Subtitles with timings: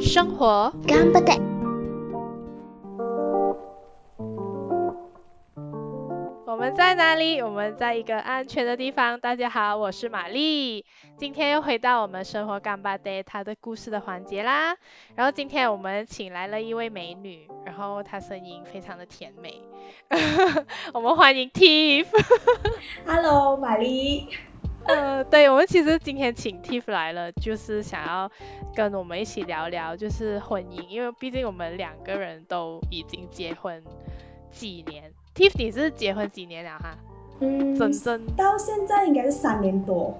[0.00, 1.55] 生活干不得。
[6.56, 7.42] 我们在哪里？
[7.42, 9.20] 我们在一个安全的地方。
[9.20, 10.82] 大家好，我是玛丽。
[11.18, 14.74] 今天又回到我们生活干巴爹他的故事的环节啦。
[15.14, 19.60] 然后今天我们请来了一位美女，然后她声音非常的甜美。
[20.94, 22.06] 我们欢迎 Tiff。
[23.04, 24.30] Hello，玛丽。
[24.86, 28.30] 呃，对，我们其实今天请 Tiff 来了，就是想要
[28.74, 33.84] 跟我们一起聊聊，就是婚姻，因为毕竟我们两个人都已经结婚
[34.50, 35.12] 几年。
[35.36, 36.96] Tiff，你是结婚几年了哈？
[37.40, 40.18] 嗯，真正到现在应该是三年多。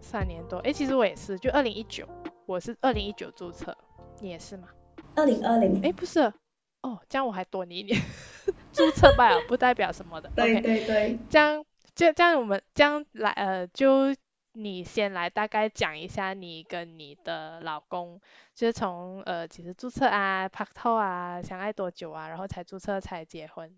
[0.00, 2.08] 三年多，诶，其实我也是，就二零一九，
[2.46, 3.76] 我是二零一九注册，
[4.18, 4.68] 你也是吗？
[5.14, 5.82] 二零二零。
[5.82, 6.32] 诶，不是，
[6.80, 8.00] 哦，这样我还多你一年，
[8.72, 10.30] 注册罢了， 不代表什么的。
[10.34, 11.18] 对 OK，对对。
[11.28, 11.62] 这样，
[11.94, 14.14] 这这样我们这样来，呃，就
[14.54, 18.18] 你先来大概讲一下你跟你的老公，
[18.54, 23.70] 就是从呃其实注册啊，拍拖啊，相爱多久啊，然后才注册才结婚，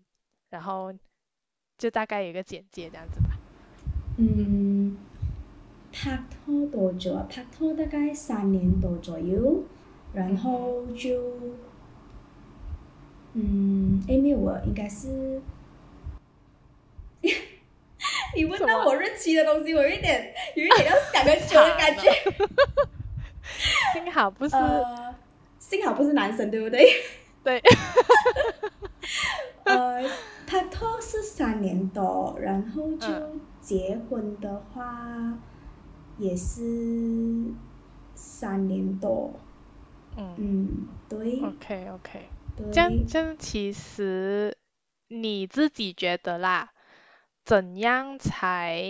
[0.49, 0.93] 然后
[1.77, 3.37] 就大概有一个简介这样子吧。
[4.17, 4.97] 嗯，
[5.91, 7.25] 拍拖多久啊？
[7.29, 9.63] 拍拖大概三年多左右，
[10.13, 11.19] 然后就，
[13.33, 15.41] 嗯，诶，没有啊，应该是。
[18.35, 22.11] 你问到我日期的东西，我有一点有一点要想很久的 感觉。
[23.93, 25.15] 幸好不是，呃，
[25.57, 26.85] 幸好不是男生，对不对？
[27.43, 27.61] 对，
[29.65, 30.03] 呃，
[30.45, 35.37] 拍拖是三年多，然后就嗯结婚的话
[36.17, 37.53] 也是
[38.15, 39.33] 三年多。
[40.17, 42.71] 嗯嗯，对，OK OK，对。
[42.71, 44.57] 这样这样其实
[45.07, 46.71] 你自己觉得啦，
[47.45, 48.83] 怎样才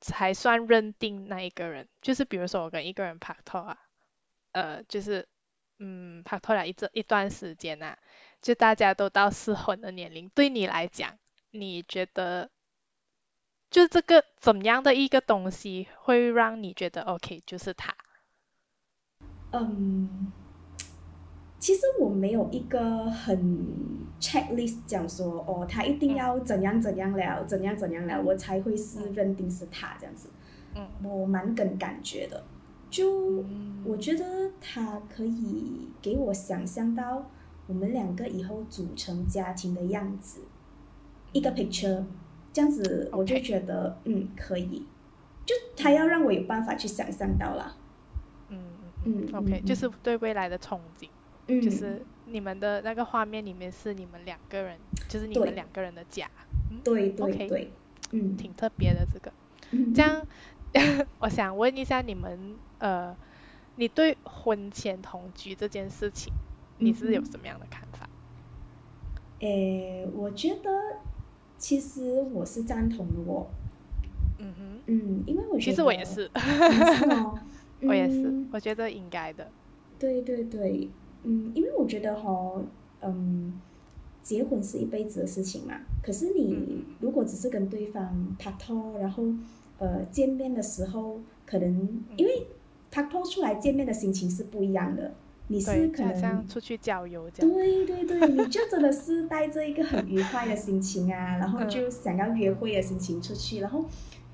[0.00, 1.88] 才算认定那一个人？
[2.00, 3.76] 就是比如说我跟一个人拍拖啊，
[4.52, 5.26] 呃，就是
[5.78, 7.98] 嗯拍拖了一这一段时间啊，
[8.40, 11.18] 就大家都到适婚的年龄，对你来讲，
[11.50, 12.50] 你觉得
[13.70, 17.94] 就这个怎么样的一个东西会让你觉得 OK，就是他？
[19.52, 20.32] 嗯，
[21.58, 23.38] 其实我没有一个很
[24.20, 30.30] checklist 讲说哦，他一定要怎样怎样了，怎样怎样了，我才会是认定是他这样子。
[30.76, 32.44] 嗯我蛮跟感觉的，
[32.94, 33.82] 就嗯。
[33.84, 37.30] 我觉得他可以给我想象到
[37.66, 40.40] 我们两个以后组成家庭的样子，
[41.32, 42.04] 一个 picture，
[42.52, 44.86] 这样子我就觉得嗯可以，
[45.44, 47.74] 就他要让我有办法去想象到啦，
[48.48, 48.58] 嗯
[49.04, 51.08] 嗯嗯，OK，嗯就是对未来的憧憬。
[51.46, 54.78] 嗯，就是你们的那个画面里面是你们两个人，
[55.10, 56.26] 就是你们两个人的家，
[56.82, 57.70] 对对对，
[58.12, 59.30] 嗯，挺特别的这个。
[59.72, 59.92] 嗯。
[59.92, 60.26] 这样，
[61.20, 63.16] 我想问一下你们，呃，
[63.76, 66.30] 你对婚前同居这件事情，
[66.76, 68.06] 你是有什么样的看法？
[69.40, 70.70] 诶，我觉得
[71.56, 73.46] 其实我是赞同的哦，
[74.38, 77.38] 嗯哼，嗯，因为我觉得其实我也是，是哦
[77.80, 79.50] 我也是嗯，我觉得应该的。
[79.98, 80.90] 对对对，
[81.22, 82.60] 嗯，因为我觉得哈，
[83.00, 83.58] 嗯，
[84.22, 85.80] 结婚是一辈子的事情嘛。
[86.02, 89.24] 可是嗯你如果只是跟对方拍拖，然后
[89.78, 92.46] 呃见面的时候，可能嗯因为
[92.94, 95.12] 拍拖出来见面的心情是不一样的，
[95.48, 96.46] 你是，可能。
[96.46, 97.52] 出去郊游这样。
[97.52, 103.84] 对对对，你就真的是带着一个很愉快的心情啊，然后嗯就想要约会的心情出去，然后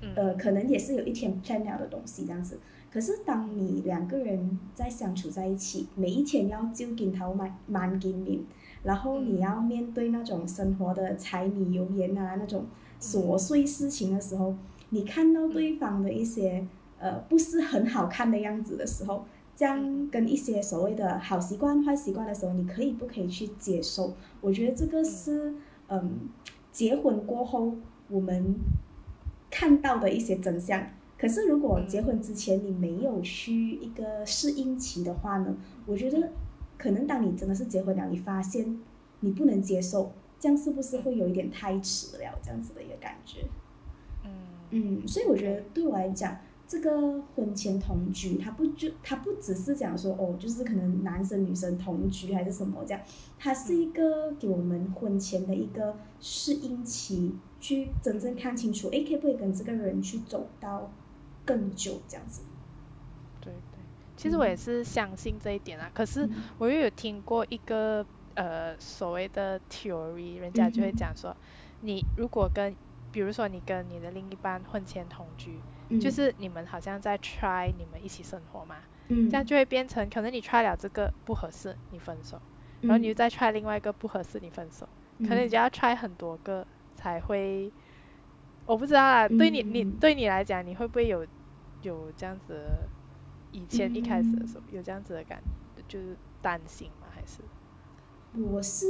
[0.01, 2.59] 嗯呃，可能也是有一天 plan 了的东西这样子。
[2.93, 8.41] 可是当你两个人在相处在一起，每一天要就跟头慢慢见面，
[8.83, 12.65] 然后你嗯要面对那种生活的柴米油盐啊那种
[13.01, 14.53] 琐碎事情的时候，
[14.91, 16.67] 你看到对方的一些
[17.01, 19.25] 呃不是很好看的样子的时候，
[19.55, 24.13] 这样跟一些所谓的好习惯、坏习惯的时候，你可以不可以去接受？
[24.39, 25.53] 我觉得这个是
[25.87, 26.29] 嗯，
[26.71, 27.75] 结婚过后
[28.07, 28.55] 我们
[29.49, 30.87] 看到的一些真相。
[31.17, 35.55] 可是如果嗯结婚之前你没有去一个适应期的话呢，
[35.85, 36.31] 我觉得
[36.77, 38.79] 可能当你真的是结婚了，你发现
[39.19, 42.39] 你不能接受，这样是不是会有一点太迟了？
[42.43, 43.41] 这样子的一个感觉。
[44.23, 44.31] 嗯
[44.71, 46.35] 嗯，所以我觉得对我来讲，
[46.71, 53.01] 这个婚前同居，它不就它不只是讲说哦，就是可能男生女生同居还是什么这样，
[53.37, 60.89] 它是一个给我们婚前的一个适应期，去真正看清楚，诶，可不可以跟这个人去走到
[61.43, 62.43] 更久这样子。
[63.41, 63.79] 对对，
[64.15, 65.91] 其实我也是相信这一点啊。
[65.93, 71.35] 可是我又有听过一个呃所谓的 theory，人家就会讲说，
[71.81, 72.73] 你如果跟，
[73.11, 75.59] 比如说你跟你的另一半婚前同居，
[75.99, 78.75] 就是你们好像在 try 你们一起生活嘛，
[79.29, 82.39] 这样就会变成可能你 try 了这个不合适，你分手，
[82.81, 84.87] 然后你又再 try 另外一个不合适，你分手，
[85.19, 86.65] 可能你就要 try 很多个
[86.95, 87.71] 才会，
[88.65, 91.25] 我不知道啦，对你你对你来讲，你会不会有
[91.81, 92.61] 有这样子，
[93.51, 95.41] 以前一开始的时候有这样子的感，
[95.87, 97.07] 就是担心吗？
[97.13, 97.41] 还是？
[98.33, 98.85] 我是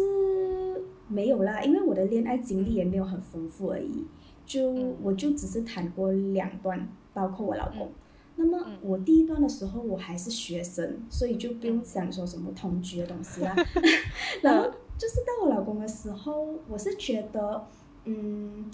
[1.07, 4.05] 没有啦，因为我的恋爱经历也没有很丰富而已，
[4.51, 4.69] 就
[5.01, 7.89] 我就只是谈过两段，包括我老公。
[8.35, 13.55] 那么我第一段的时候我还是学生，所以就不用想说什么同居的东西啦。
[14.43, 17.65] 然后就是到我老公的时候，我是觉得，
[18.03, 18.69] 嗯，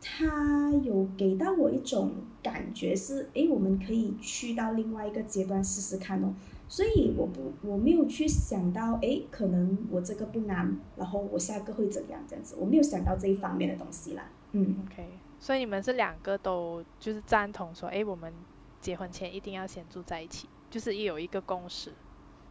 [0.00, 2.10] 他有给到我一种
[2.42, 6.34] 感觉是，哎，我们可以去到另外一个阶段试试看哦。
[6.66, 14.28] 所以我不我没有去想到，哎，可能我这个不难，然后我下个会怎样这样子，我没有想到这一方面的东西啦。
[14.52, 15.08] 嗯，OK。
[15.38, 18.32] 所以你们是两个都就是赞同说，哎，我们
[18.80, 21.92] 结婚前一定要先住在一起，就是有一个共识，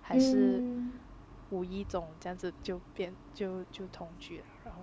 [0.01, 0.63] 还是
[1.50, 4.81] 无意中这样子就变就就同居了，然后。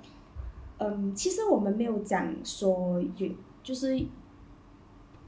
[0.78, 3.28] 嗯，其实我们没有讲说有，
[3.62, 4.04] 就是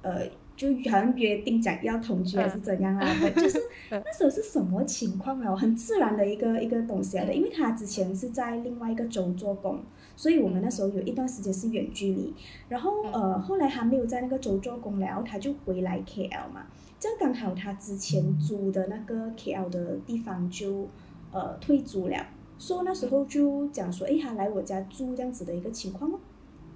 [0.02, 0.28] 呃。
[0.56, 3.04] 就好像约定讲要同居还是怎样啊？
[3.34, 3.60] 就是
[3.90, 5.56] 那时候是什么情况啊？
[5.56, 9.82] 很自然的一个一个东西来的，因为他之前是在另外一个州做工，
[10.16, 12.34] 所以我们那时候有一段时间是远距离。
[12.68, 16.66] 然后呃，后来他没有在那个州做工了，然后他就回来 KL 嘛。
[16.98, 20.88] 这样刚好他之前租的那个 KL 的地方就
[21.32, 22.26] 呃退租了，
[22.58, 26.18] 所以那时候就讲说，哎，他来我家住这样子的一个情况哦，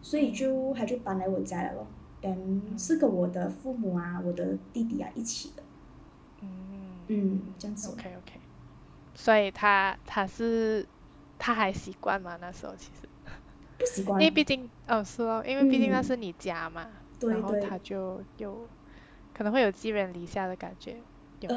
[0.02, 1.86] 所以就他就搬来我家了咯。
[2.22, 5.62] 嗯是跟我的父母啊，我的弟弟啊一起的。
[6.42, 6.48] 嗯
[7.06, 7.92] 嗯，这样子。
[7.92, 8.40] OK OK。
[9.14, 10.86] 所以他他是
[11.38, 12.36] 他还习惯吗？
[12.40, 13.07] 那时候其实
[13.78, 16.88] 不习惯，因为毕竟哦是哦，因为毕竟那是你家嘛，
[17.20, 18.66] 然后他就有
[19.32, 20.96] 可能会有寄人篱下的感觉。
[21.42, 21.56] 呃，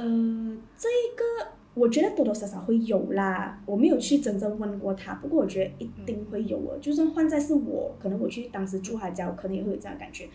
[0.78, 1.52] 这个。
[1.74, 6.78] 我觉得多多少少会有啦，我没有去真正问过他，不过我觉得一定会有哦。
[6.82, 10.28] 就算换在是我，可能我去当时住他家，我可能也会有这样感觉。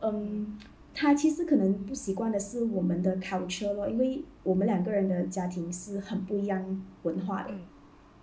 [0.00, 0.58] 嗯，
[0.92, 7.54] 他其实可能不习惯的是我们的 culture 咯，因为我们两个人的家庭是很不一样文化的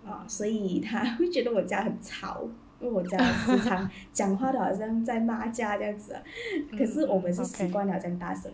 [0.08, 2.48] 啊，所以他会觉得我家很吵，
[2.80, 6.20] 因为我家时常讲话的好像在骂架这样子。
[6.76, 8.50] 可是我们是习惯了这样大声，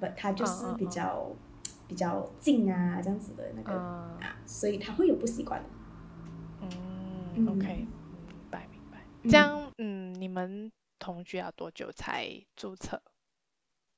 [0.00, 1.30] 不，他就是比较。
[1.88, 5.68] 比较近啊，这样子的那个啊，所以他会有不习惯的。
[6.62, 7.86] 嗯，OK，
[8.26, 8.98] 明白明白。
[9.22, 13.00] 这样，嗯，你们同居要多久才注册？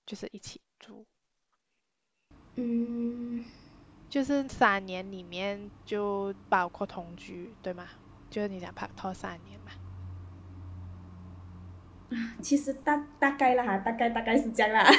[0.05, 1.07] 就是一起住？
[2.57, 3.43] 嗯，
[4.11, 7.89] 就是三年里面就包括同居，对吗？
[8.31, 9.73] 就是你讲拍拖三年嘛。
[12.11, 14.85] 啊其实大大概啦哈，大概大概是这样啦。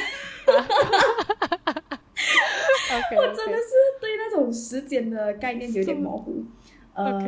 [3.16, 6.44] 我真的是对那种时间的概念有点模糊。
[6.94, 7.20] 呃，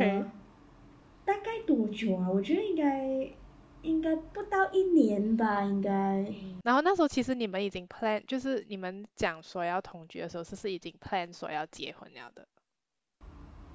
[1.24, 2.28] 大概多久啊？
[2.30, 3.34] 我觉得应该
[3.82, 6.24] 应该不到一年吧，应该。
[6.62, 12.46] 然后那时候其实你们已经 plan，就是你们讲说要同居的时候，是是已经 plan 说要结婚了的，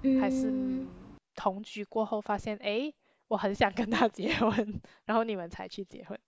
[0.04, 0.52] 嗯还是
[1.38, 2.94] 同居过后发现哎，
[3.30, 6.20] 我很想跟他结婚，然后你们才去结婚？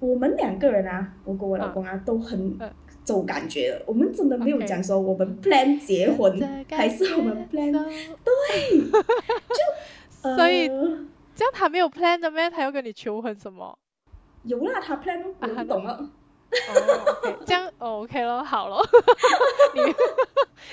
[0.00, 2.58] 我们两个人啊，我跟我老公啊，都很。
[3.02, 6.36] 走感觉，我们真的没有讲说我们 plan 结婚，
[6.68, 8.80] 还是我们 plan 对，
[10.20, 10.66] 就所以
[11.32, 12.50] 这样他没有 plan 的咩？
[12.50, 13.78] 他要跟你求婚什么？
[14.42, 16.10] 有啦，他 plan 我不懂了。
[16.68, 18.82] 哦，这样 OK 咯，好咯。
[19.74, 19.80] 你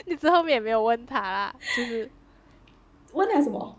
[0.12, 2.10] 你之后面也没有问他啦，就是
[3.13, 3.77] 问他什么？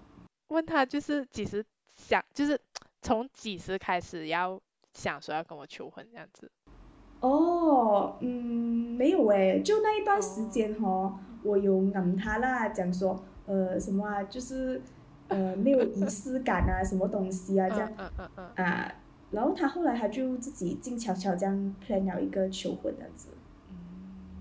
[0.49, 1.65] 问他就是几时
[1.97, 2.61] 想，就是
[3.03, 4.61] 从几时开始要
[4.93, 6.51] 想说要跟我求婚这样子。
[7.21, 8.29] 哦，嗯，
[8.99, 14.83] 没有诶，就那一段时间哈，我有问他啦，讲说，呃，什么啊，就是，
[15.29, 18.95] 呃，没有仪式感啊，什么东西啊，这样，嗯嗯嗯啊，
[19.35, 23.29] 然后他后来他就自己静悄悄这样 plan 了一个求婚这样子。
[23.71, 23.77] 嗯，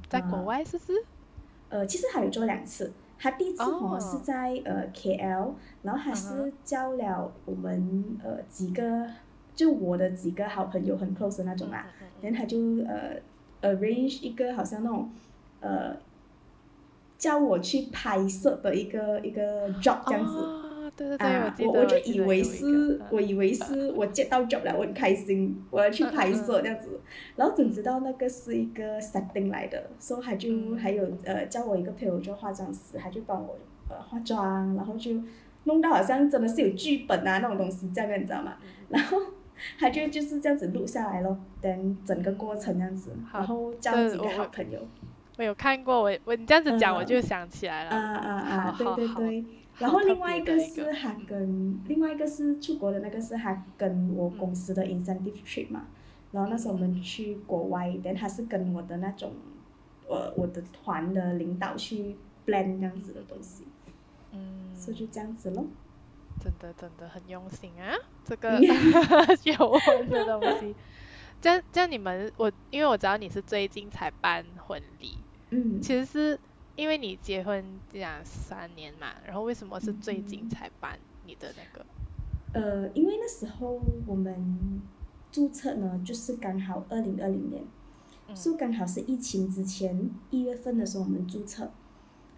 [0.07, 0.93] 在国外是不是？
[1.69, 9.07] 呃，其实还有做两次，他第一次哈是在呃 KL，然后还是叫了我们呃几个。
[9.55, 11.85] 就我的几个好朋友很 close 的那种啊，
[12.19, 12.57] 然后他就
[12.88, 13.21] 呃
[13.62, 15.12] arrange 一个好像那种
[15.59, 15.95] 呃
[17.19, 20.62] 叫我去拍摄的一个一个 job 这样子啊，
[20.95, 27.01] 对对对，我我就以为是我以为是我接到 job 了，我很开心，我要去拍摄这样子，
[27.35, 33.57] 然后怎知道那个是一个 setting 来的，所以他就还有呃叫我一个朋友做化妆师，他就帮我
[33.89, 35.12] 呃化妆，然后就。
[35.65, 38.55] 弄到好像真的是有剧本啊那种东西这样的，你知道吗？
[38.89, 39.17] 然后
[39.79, 44.77] 他就就是这样子录下来咯，等整个过程这样子，然后交几个好朋友。
[45.38, 47.91] 我有看过，我我你这样子讲我就想起来了。
[47.91, 48.75] 啊啊啊！
[48.77, 49.45] 对对对。
[49.79, 55.87] 然后另外一个是他跟另外一个是出国的那个是他跟我公司的 incentive trip 嘛，
[56.31, 59.31] 然后那时候我们去国外，但他是跟我的那种，
[60.07, 62.15] 呃我的团的领导去
[62.45, 63.65] plan 这样子的东西。
[64.31, 64.75] 嗯。
[64.75, 65.65] 所以就这样子咯。
[66.39, 68.59] 真的真的很用心啊，这个
[69.45, 70.75] 有我的东西。
[71.39, 75.17] 这样这样你们我因为我知道你是最近才办婚礼，
[75.51, 76.39] 嗯，其实是
[76.75, 81.85] 因为你结婚这样三年嘛，然后为什么是最近才办你的那个？
[82.53, 84.81] 呃，因为那时候我们
[85.31, 87.63] 注册呢，就是刚好二零二零年，
[88.35, 91.71] 说刚好是疫情之前一月份的时候我们注册，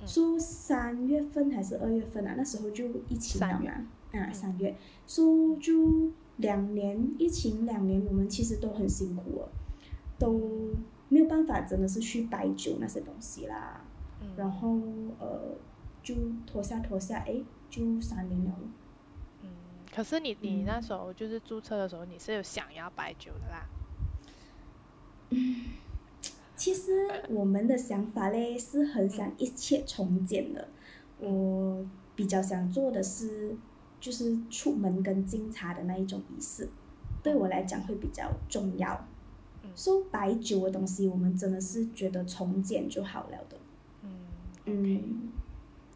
[0.06, 2.36] 说三月份还是二月份啊？
[2.38, 4.76] 那时候就疫情了嘛，啊三月，
[5.08, 6.12] 说就。
[6.40, 9.50] 两年疫情两年，我们其实都很辛苦了，
[10.20, 10.38] 都
[11.08, 13.86] 没有办法，真的是去摆酒那些东西啦。
[14.38, 14.78] 然后
[15.20, 15.56] 呃，
[16.04, 16.16] 就
[16.46, 18.52] 拖下拖下，哎，就三年了。
[19.42, 19.50] 嗯，
[19.94, 23.66] 可是你你那时候就是注册的时候，你是有想要白酒的啦。
[25.30, 25.66] 嗯，
[26.56, 26.92] 其实
[27.30, 30.68] 我们的想法嘞是很想一切从简的。
[31.20, 33.56] 我比较想做的是。
[33.98, 36.70] 就是出门跟敬茶的那一种仪式，
[37.24, 39.08] 对我来讲会比较重要。
[39.76, 43.58] 说白酒的东西，我们真的是觉得从简就好了的。
[44.66, 45.32] 嗯嗯。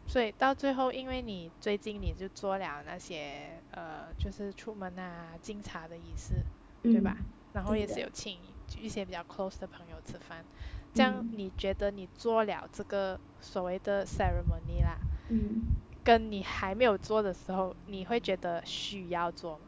[0.06, 6.34] 所以到最后，因为你最近你就做了那些呃，就是出门啊敬茶的仪式，
[6.82, 7.16] 对吧？
[7.52, 8.38] 然后也是有请
[8.80, 10.44] 一些比较 close 的朋友吃饭。
[10.92, 14.98] 这样你觉得你做了这个所谓的 ceremony 啦？
[15.28, 15.62] 嗯。
[16.02, 19.60] 跟你还没有做的时候，你会觉得需要做吗？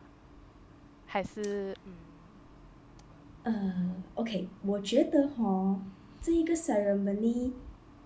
[1.06, 1.92] 还是嗯？
[3.44, 5.78] 呃，OK，我觉得哈，
[6.22, 7.52] 这一个 ceremony，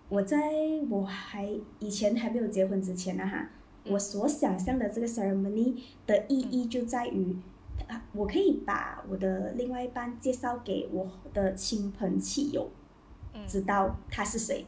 [0.09, 0.39] 我在
[0.89, 1.49] 我还
[1.79, 3.49] 以前还没有结婚之前呢哈，
[3.87, 7.37] 我所想象的这个 ceremony 的意义就在于，
[8.13, 12.71] 我可以把我的另外一半介绍给我的亲朋戚友，
[13.47, 14.65] 知道他是谁，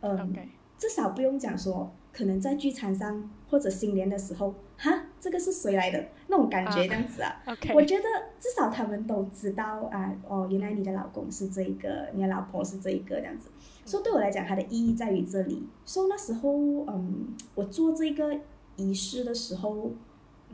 [0.00, 0.34] 嗯，
[0.76, 1.92] 至少不用讲说。
[2.10, 7.42] 可能在聚餐上或者新年的时候，哈，这个是谁来的那种感觉这样子啊？
[7.74, 8.04] 我觉得
[8.38, 13.50] 至少他们都知道啊，哦，原来你的老公是这一个，你的老婆是这一个这样子。
[13.84, 15.66] 所以对我来讲，它的意义在于这里。
[15.84, 16.52] 所以那时候，
[16.86, 18.38] 嗯，我做这个
[18.76, 19.90] 仪式的时候，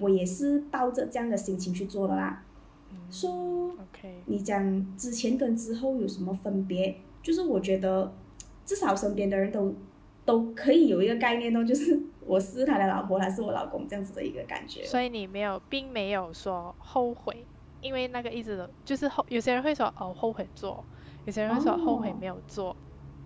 [0.00, 2.42] 我也是抱着这样的心情去做的啦。
[3.10, 6.96] 说，OK，，你讲之前跟之后有什么分别？
[7.22, 8.14] 就是我觉得
[8.64, 9.74] 至少身边的人都。
[10.24, 14.84] 都可以有一个概念哦，就是 我是他的老婆，他是我老公这样子的一个感觉。
[14.84, 17.44] 所以你没有，并没有说后悔，
[17.82, 20.82] 因为那个一直都就是后，有些人会说哦后悔做，
[21.26, 22.74] 有些人会说后悔没有做，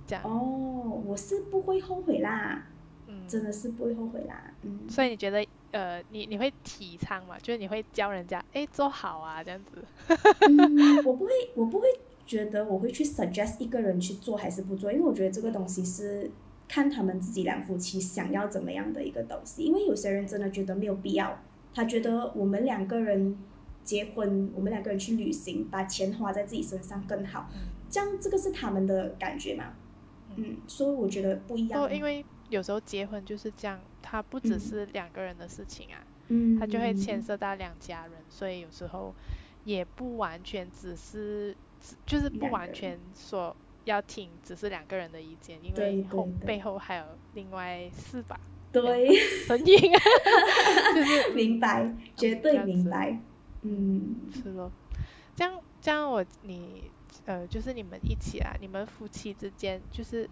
[0.07, 0.25] 这样。
[0.25, 2.67] 哦，我是不会后悔啦，
[3.07, 4.81] 嗯，真的是不会后悔啦，嗯。
[4.89, 7.39] 所以你觉得呃，你你会提倡嘛？
[7.39, 9.85] 就是你会教人家哎做好啊这样子。
[10.49, 11.87] 嗯， 我不会，我不会
[12.27, 16.29] 觉得我会去 suggest 一个人去做还是不做，因为我觉得这个东西是。
[16.69, 21.41] 看他们自己两夫妻想要怎么样的一个东西，因为有些人真的觉得没有必要，
[21.75, 23.39] 他觉得我们两个人
[23.83, 27.49] 结婚，我们两个人去旅行，把钱花在自己身上更好，
[27.89, 29.73] 这样这个是他们的感觉嘛？
[30.37, 31.83] 嗯，所以我觉得不一样。
[31.83, 39.15] 哦，因为有时候结婚就是这样，它不只是两个人的事情啊，嗯，它就会牵涉到两家人，所以有时候
[39.65, 41.57] 也不完全只是，
[42.05, 43.57] 就是不完全说。
[43.89, 47.05] 要听只是两个人的意见，因为后背后还有
[47.35, 48.39] 另外四把
[48.71, 49.17] 对
[49.47, 49.77] 声音，
[50.95, 53.19] 就是明白，绝对明白，
[53.63, 54.71] 嗯，是咯。
[55.35, 56.91] 这样这样我你
[57.25, 60.29] 呃就是你们一起啊，你们夫妻之间就是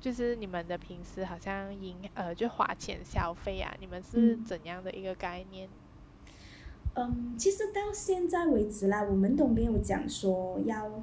[0.00, 5.68] 就是你们的平时好像银呃就花钱消费啊，你们是怎样的一个概念？
[6.94, 11.02] 嗯，其实到现在为止啦，我们都没有讲说要。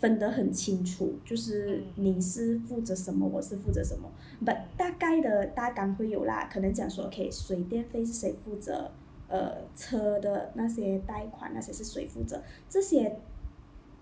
[0.00, 4.10] 分得很清楚，就是你是负责什么，我是负责什么。
[4.40, 8.90] 不，大概的大纲会有啦，可能讲说，OK，水电费是谁负责？
[9.28, 12.42] 呃，车的那些贷款那些是谁负责？
[12.68, 13.20] 这些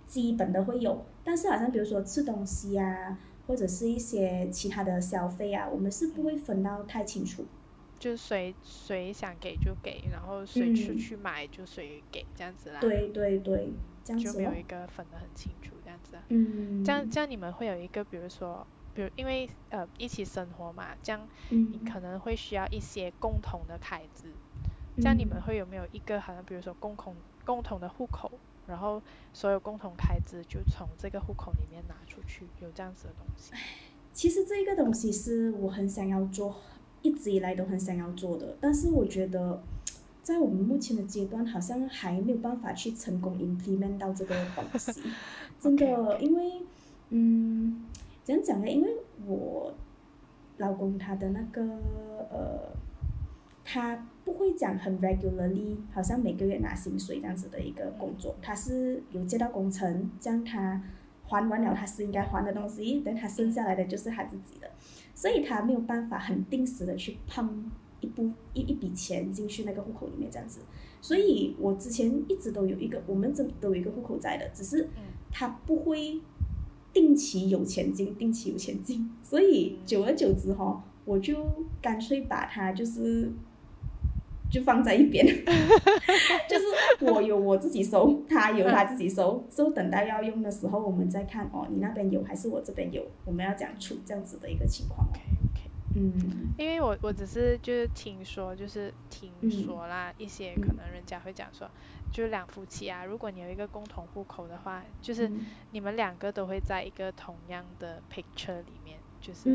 [0.06, 7.44] 基本的会有，但是好像比如说吃东西啊，或者是一些其他的消费啊，我们是不会分到太清楚。
[7.98, 12.80] 就谁谁想给就给，然后谁出去买就谁给这样子啦。
[12.80, 13.68] 对对对，
[14.02, 14.32] 这样子。
[14.32, 15.74] 就没有一个分得很清楚。
[16.28, 24.32] 嗯，这样这样你们会有一个，比如说，比如因为呃一起生活嘛，这样嗯你可能会需要一些共同的开支，
[24.96, 25.42] 这样你们嗯。
[25.42, 28.30] 会有没有一个好像比如说共同共同的户口，
[28.66, 29.00] 然后
[29.32, 33.52] 所有共同开支就从这个户口里面拿出去，有这样子的东西？
[34.12, 36.56] 其实这个东西是我很想要做，
[37.02, 39.62] 一直以来都很想要做的，但是我觉得，
[40.22, 45.02] 在我们目前的阶段，好像还没有办法去成功 implement 到这个东西。
[45.60, 46.62] 真的，因为，
[47.10, 47.84] 嗯，
[48.24, 48.68] 怎样讲呢？
[48.68, 48.88] 因为
[49.26, 49.74] 我
[50.58, 51.62] 老公他的那个
[52.30, 52.76] 呃，
[53.64, 60.82] 他不会讲很 regularly，好像每个月拿薪水这样子的一个工作，他是有接到工程，这样他。
[61.30, 64.70] 还完了他是应该还的东西，等他剩下来的就是他自己的，
[65.14, 70.60] 所以他没有办法很定时的去碰一部一一笔钱进去那个户口里面这样子，
[71.02, 74.88] 所以我之前一直都有一个，我们这都有一个户口在的，只是
[75.30, 76.20] 他不会
[76.92, 81.36] 定期有钱进，定期有钱进， 所以久而久之哈，我就
[81.80, 83.32] 干脆把它就是。
[84.50, 85.26] 就放在一边，
[86.48, 95.06] 就是我有我自己收，他有他自己收，收等到要用的时候，我们再看哦，你那边有还是我这边有，我们要这样处这样子的一个情况。
[95.98, 101.68] 嗯，因为我我只是就是听说，就是听说啦，一些可能人家会讲说，
[102.12, 105.30] 就是两夫妻啊，如果你有一个共同户口的话，就是
[105.72, 109.50] 你们两个都会在一个同样的 picture 里面，就是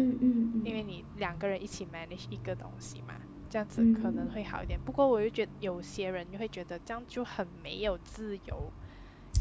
[0.65, 3.15] 因为你两个人一起 manage 一个东西嘛。
[3.49, 8.73] 这样子可能会好一点，不过我又觉得有些人就会觉得这样就很没有自由，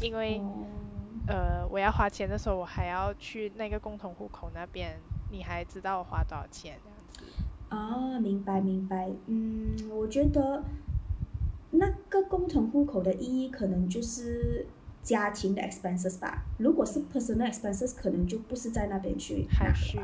[0.03, 0.39] 因为
[1.27, 4.99] 呃我要花钱的时候，我还要去那个共同户口那边，
[5.31, 6.77] 你还知道我花多少钱。
[7.73, 10.63] 啊，明白明白，嗯，我觉得
[11.71, 14.65] 那个共同户口的意义可能就是
[15.01, 20.03] 家庭的 expenses 吧，如果是 personal expenses，可能就不是在那边去还需要。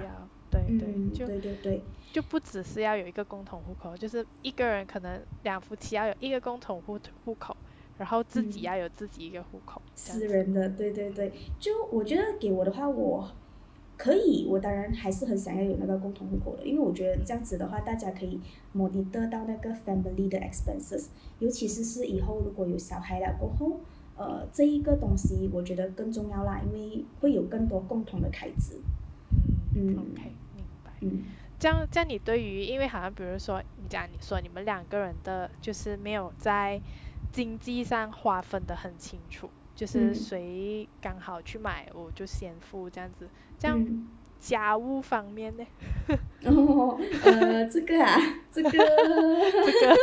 [0.52, 7.56] 对对，就对对对，就不只是要有一个共同户口，就是一个人可能两夫妻要有一个共同户户口，
[8.00, 9.80] 然后自己要有自己一个户口。
[9.94, 13.30] 私人的，对对对，就我觉得给我的话，我
[14.00, 18.40] 可以，我当然还是很想要有那个共同户口的，因为我觉得这样子的话，大家可以
[18.74, 21.08] monitor 到那个 family 的 expenses，
[21.40, 23.82] 尤其是是以后如果有小孩了过后，
[24.16, 28.80] 呃，这一个东西我觉得更重要啦，因为会有更多共同的开支。
[29.76, 30.92] 嗯，OK，明白。
[31.02, 31.24] 嗯，
[31.60, 36.80] 这样，这样你对于，因为好像比如说，你讲你说你们两个人的，就是没有在
[37.34, 43.30] 经济上划分的很清楚，就是谁刚好去买，我就先付这样子。
[43.58, 45.66] 这样家务方面呢？
[46.44, 48.18] 哦，呃，这个啊，
[48.52, 49.96] 这个， 这个，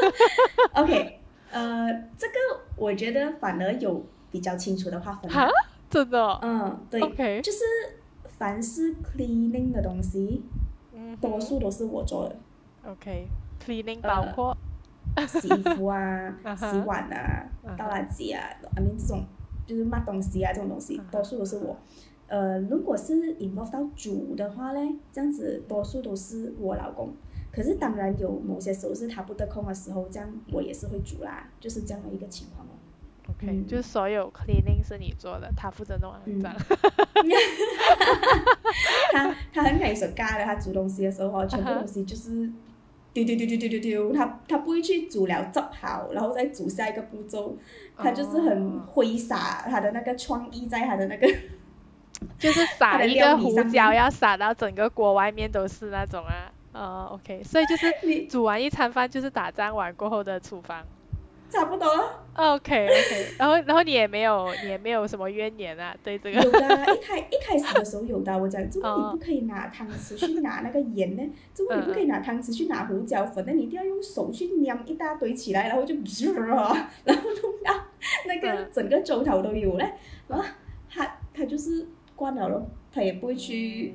[0.81, 2.35] OK，呃，这个
[2.77, 5.31] 我觉得反而有比较清楚的划分。
[5.31, 5.47] 啊？
[5.91, 6.39] 真的？
[6.41, 7.59] 嗯，对，OK，就是。
[8.39, 10.43] 凡是 cleaning 的东西，
[10.93, 12.37] 嗯多数都是我做的。
[12.87, 14.55] OK，cleaning 包括
[15.27, 17.47] 洗衣服啊、洗碗啊、
[17.79, 18.45] 倒垃圾啊
[18.77, 19.25] ，I mean 这种
[19.67, 21.77] 就是抹东西啊这种东西，多数都是我。
[22.29, 27.13] 呃，如果是 involve 到煮的话呢，这样子多数都是我老公。
[27.53, 32.71] 可是当然有某些时候是他不得空的时候，这样我也是会煮啦，就是这样的一个情况哦。
[33.31, 36.55] OK，就是所有 cleaning 是你做的，他负责弄肮脏。
[39.13, 42.51] 他他很爱手干的，他煮东西的时候，全部东西就是
[43.25, 47.57] 丢丢丢丢丢丢丢，他他不会去煮了做好，然后再煮下一个步骤，
[47.97, 51.27] 他就是很挥洒他的那个创意在他的那个，
[52.39, 60.85] 就是撒一个胡椒要撒到整个锅外面都是那种啊，哦，OK，所以就是煮完一餐饭就是打仗完过后的厨房。
[61.49, 62.23] 差不多了。
[62.35, 66.41] OK OK，然后然后你也没有你也没有什么怨言啊，对这个。
[66.43, 66.59] 有的，
[66.95, 71.23] 一开一开始的时候有的，我讲，怎么你不可以拿汤匙去拿那个盐呢？
[71.55, 75.95] 怎么你不可以拿汤匙去拿胡椒粉那你一定要用手去捏一大堆起来，然后就，
[76.35, 77.85] 然后弄到
[78.27, 79.93] 那个整个粥头都有嘞。
[80.29, 80.45] 然后
[80.91, 83.95] 他他就是惯了咯，他也不会去。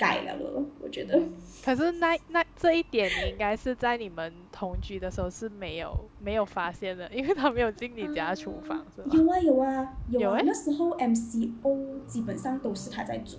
[0.00, 1.20] 改了了，我觉得。
[1.62, 9.10] 可是那那这一点，你应该是在你们同居的时候是没有没有发现的，因为他没有进你家厨房，是吧？
[9.12, 13.36] 有啊有啊有啊，那时候 MCO 基本上都是他在煮。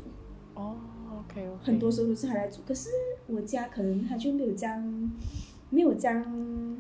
[0.54, 0.76] 哦
[1.10, 1.64] ，OK OK。
[1.64, 2.90] 很多时候都是他在煮，可是
[3.26, 5.12] 我家可能他就没有这样，
[5.72, 6.24] 没有这样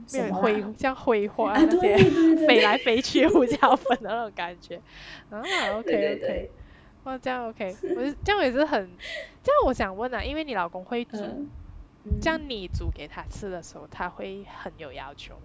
[0.05, 4.79] 什么挥这样挥霍啊，对对对，飞来飞去胡椒粉的那种感觉。
[5.31, 5.41] 啊
[5.79, 6.51] ，OK OK。
[7.03, 8.89] 哇，这样 OK，我这样也是很，
[9.41, 11.17] 这样我想问啊，因为你老公会煮，
[12.21, 15.41] 这样你煮给他吃的时候，他会很有要求吗？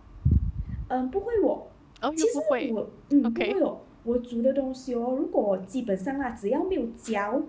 [0.88, 1.70] 嗯，不会我，
[2.02, 7.42] 哦，又不会，我，嗯，不会哦，我煮的东西哦，如果基本上啊，只要没有嚼，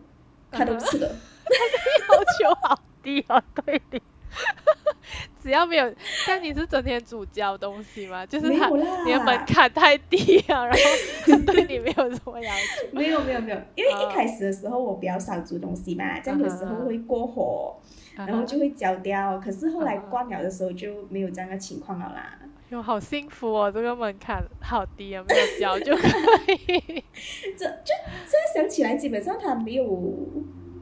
[0.49, 1.07] 他都吃的。
[1.43, 2.17] 他的。
[2.17, 4.01] 要求好低哦，对你，
[5.41, 5.93] 只要没有，
[6.27, 8.25] 但你是整天煮焦东西吗？
[8.25, 8.67] 就是他
[9.05, 12.87] 你的门槛太低啊，然后对你没有什么要求。
[12.91, 17.79] 没有没有没有，因为一开始的时候我比较少煮东西嘛，这样有时候会过火，
[18.15, 19.39] 然后就会焦掉。
[19.39, 22.37] 可是后来关了的时候就没有这样的情况了啦。
[22.69, 26.07] 哟，好幸福哦，这个门槛好低啊，没有焦就可
[26.51, 27.03] 以。
[27.57, 27.93] 这就
[28.25, 30.27] 现在想起来，基本上他没有。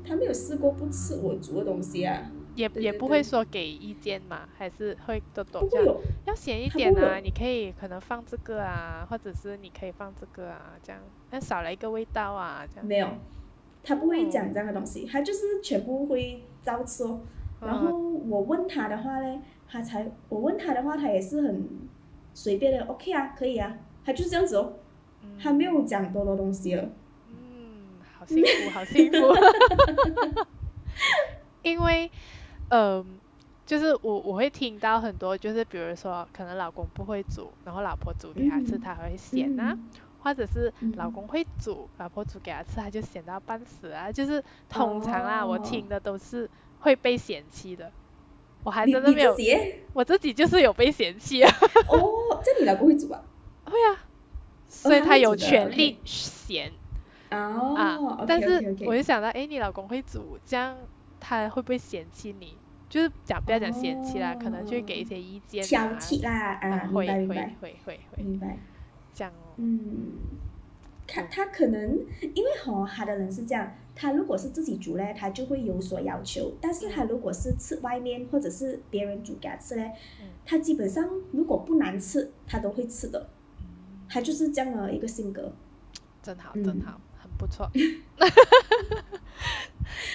[0.07, 2.21] 他没有试过不吃我煮的东西啊，
[2.55, 12.85] 也也不会说给意见嘛，还是会多多这样，要咸一点啊，你可以可能放这个啊，或者是你可以放这个啊，这样，那少了一个味道啊，这样。
[12.85, 13.07] 没有，
[13.83, 17.19] 他不会讲这样的东西，他就是全部会照吃哦。
[17.61, 21.67] 然后我问他的话呢，他才我问他的话，他也是很
[22.33, 24.73] 随便的，OK 啊，可以啊，他就是这样子哦，
[25.41, 26.89] 他没有讲多多东西了。
[27.29, 29.17] 嗯，好幸福，好幸福，
[31.63, 32.11] 因为，
[32.69, 33.05] 嗯，
[33.65, 39.77] 就是我我会听到很多，就是比如说，可能老公不会煮，然后老婆煮给他吃，他会嫌啊，
[40.21, 46.49] 或者是老公会煮，老婆煮给他吃，他就嫌到半死啊，就是通常啊，我听的都是
[46.79, 47.91] 会被嫌弃的，
[48.63, 49.35] 我还真的没有，
[49.93, 51.51] 我自己就是有被嫌弃啊。
[51.87, 53.21] 哦，这你老公会煮啊？
[53.65, 53.97] 会啊，
[54.69, 56.71] 所以他有权利嫌。
[57.29, 57.97] 啊，
[58.27, 60.77] 但是我就想到，哎，你老公会煮，这样
[61.27, 62.55] 他会不会嫌弃你？
[62.87, 65.63] 就是讲不要讲嫌弃啦，可能就会给一些意见。
[65.63, 68.59] 挑剔啦，啊，会会会会会，明白。
[69.11, 69.55] 这样哦。
[69.57, 69.79] 嗯，
[71.07, 71.97] 看他可能
[72.35, 79.93] 因为吼，他的人是这样，他如果是自己煮嘞，他就会有所要求；但是他如果是吃外面或者是别人煮给他吃嘞，
[80.45, 83.27] 他基本上如果不难吃，他都会吃的。
[84.07, 85.51] 他就是这样的一个性格。
[86.21, 87.01] 真好，真好。
[87.37, 87.69] 不错，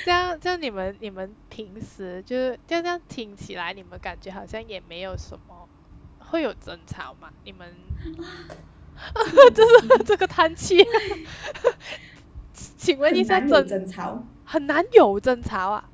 [0.04, 5.68] 这样这样你们你们平时就是这样这样听起来，你们感觉好像也没有什么
[6.18, 7.30] 会有争吵嘛？
[7.44, 7.74] 你们，
[9.54, 9.64] 就
[9.98, 10.85] 是这个叹气，
[12.54, 15.85] 请问一下，争吵很难有争吵啊？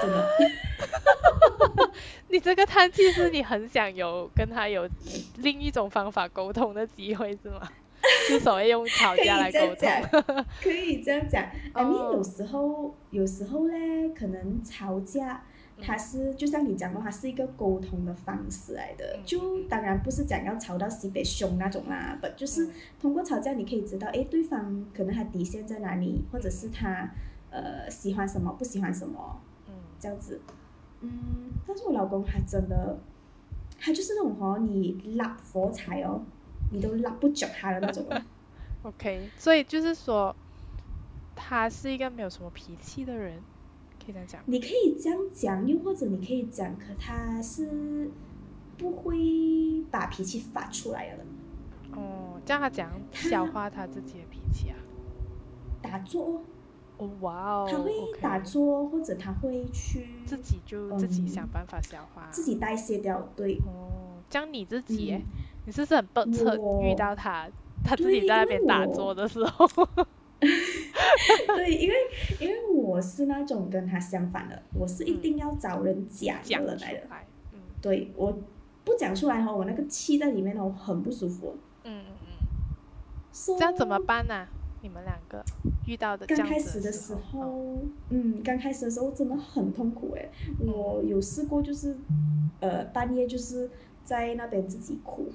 [0.00, 0.28] 真的，
[2.28, 4.88] 你这个叹气是你很想有跟他有
[5.36, 7.68] 另一种方法沟通的机会是吗？
[8.26, 11.44] 是所谓用吵架来沟通，可以这样讲。
[11.72, 15.44] I mean，有时候，有时候嘞，可能吵架，
[15.80, 19.18] 它是就像你讲的，它是一个沟通的方式来的。
[19.24, 22.68] 就当然不是讲要吵到西北凶那种啦，不就是
[23.00, 27.08] 通过吵架，你可以知道，哎，对方可能他底线在哪里，或者是他
[27.50, 30.40] 呃喜欢什么，不喜欢什么，嗯，这样子。
[31.00, 31.10] 嗯，
[31.66, 32.98] 但是我老公他真的，
[33.78, 36.20] 他就是那种哦，你拉佛财哦。
[36.72, 38.04] 你都拉不着他的那种。
[38.82, 40.34] OK，所以就是说，
[41.36, 43.40] 他是一个没有什么脾气的人，
[44.04, 44.40] 可以这样讲。
[44.46, 48.10] 你可以这样讲，又或者你可以讲，可他是
[48.76, 51.24] 不会把脾气发出来的。
[51.92, 54.76] 哦，这样他讲消化他自己的脾气啊？
[55.80, 56.42] 打坐。
[56.96, 57.68] 哦，哇哦。
[57.70, 63.28] 他会打坐，或者他会去自己就自己想办法消化，自己代谢掉。
[63.36, 63.58] 对。
[63.64, 65.22] 哦，这样你自己。
[65.64, 67.48] 你是不是很笨测遇到他，
[67.84, 69.66] 他自己在那边打坐的时候？
[70.40, 71.94] 对，因为
[72.40, 77.00] 因为我是那种跟他相反的，我是一定要找人讲的人来的。
[77.52, 78.36] 嗯，对，我
[78.84, 81.56] 不讲出来哈，我那个气在里面哦，很不舒服。
[81.84, 83.56] 嗯嗯嗯。
[83.56, 84.46] 这样怎么办呢？
[84.82, 85.44] 你们两个
[85.86, 87.78] 遇到的刚开始的时候，
[88.10, 91.96] 嗯，刚开始的时候真的很痛苦哎，我有试过，就是
[92.58, 93.70] 呃半夜就是
[94.02, 95.30] 在那边自己哭。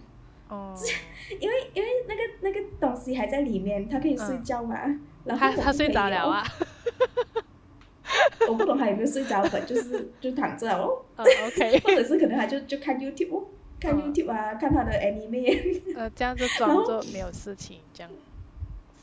[0.49, 0.73] 哦，
[1.41, 4.77] 因为因为那个那个东西还在里面，他可以睡觉嘛？
[5.25, 6.43] 然后他睡着了啊！
[8.47, 11.03] 我不懂他有没有睡着，本就是就躺着哦。
[11.17, 13.43] OK， 或者是可能他就就看 YouTube，
[13.79, 15.81] 看 YouTube 啊，看他的 Anime。
[15.95, 18.09] 呃，这样子装作没有事情这样。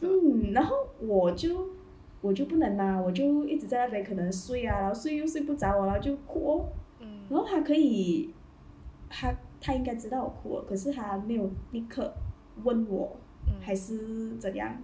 [0.00, 1.68] 嗯，然后我就
[2.22, 6.64] 我就不能啦，我就一直在那边可能睡啊，然后睡又睡不着，然后就哭。
[7.00, 8.30] 嗯，然后他可以，
[9.10, 9.34] 他。
[9.66, 12.12] 他应该知道我哭了，可是他没有立刻
[12.64, 13.16] 问我，
[13.62, 14.76] 还是怎样，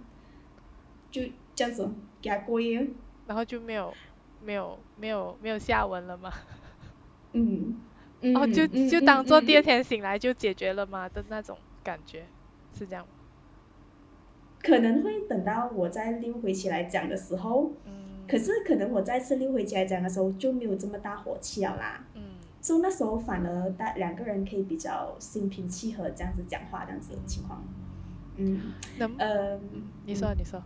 [1.11, 1.21] 就
[1.53, 1.87] 这样子
[2.19, 2.87] 给他过夜，
[3.27, 3.93] 然后就没有
[4.43, 6.33] 没有没有没有下文了吗？
[7.33, 7.79] 嗯，
[8.33, 12.25] 哦，就就当做第二天醒来就解决了嘛的那种感觉，
[12.73, 13.11] 是这样吗？
[14.63, 22.30] 可能会等到我再溜回起来讲的时候，嗯，可是可能我再次溜回起来讲的时候就没有这么大火气了啦，嗯。
[22.61, 27.63] 所以那时候反而大两个人可以比较心平气和这样子讲话这样子的情况，
[28.37, 28.59] 嗯，
[28.99, 29.59] 能呃，
[30.05, 30.61] 你说你说，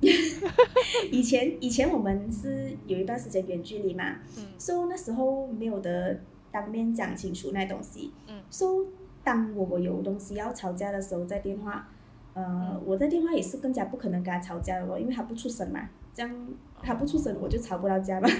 [1.10, 4.44] 以前以前我们是有一段时间远距离嘛，嗯。
[4.58, 6.20] 所以那时候没有得
[6.52, 8.12] 当面讲清楚那东西。
[8.28, 8.40] 嗯。
[8.50, 8.86] 所以
[9.24, 11.88] 当我我有东西要吵架的时候，在电话，
[12.34, 12.82] 呃，嗯。
[12.84, 16.48] 我在电话也是更加不可能跟他吵架的咯，因为他不出声嘛，这样
[16.82, 18.28] 他不出声我就吵不到架嘛。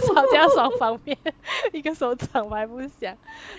[0.00, 1.16] 吵架双方面，
[1.72, 3.16] 一个手掌还不响。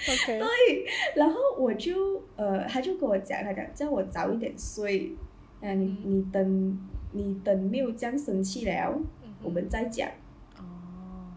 [0.08, 5.16] OK，然后我就呃，他就跟我讲，他讲叫我早一点睡，
[5.62, 10.10] 呃，你你等你等没有这样生气了，嗯我们再讲。
[10.58, 11.32] 哦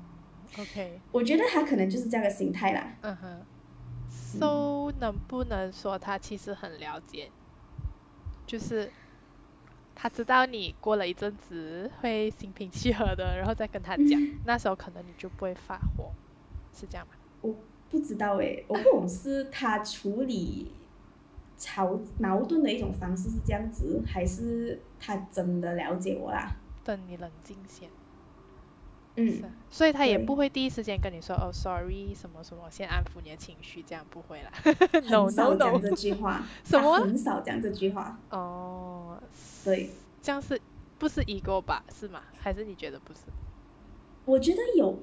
[0.59, 2.97] ，OK，我觉得他可能就是这样的心态啦。
[3.03, 3.41] 嗯哼
[4.11, 7.31] ，So 能不能说他其实很了解，
[8.47, 8.91] 就是
[10.03, 16.11] 他知道你过了一阵子会心平气和的，然后再跟他讲，那时候可能你就不会发火，
[16.75, 17.12] 是这样吗？
[17.41, 17.55] 我
[17.88, 20.73] 不知道诶，我不懂是他处理
[21.57, 26.57] 吵矛盾的一种方式是这样子，还是他真的了解我啦？
[26.83, 27.88] 等你冷静先，
[29.16, 34.51] 嗯所以他也不会第一时间跟你说哦，sorry 什么什么，先安抚你的情绪，这样不会啦。
[35.11, 38.18] no no no，这句话， 什么他很少讲这句话。
[38.31, 39.18] 哦，
[39.64, 39.90] 对，
[40.22, 40.61] 这样是
[40.98, 41.85] 不是 ego 吧？
[41.92, 42.22] 是吗？
[42.38, 43.20] 还是你觉得不是？
[44.25, 44.98] 我觉得有，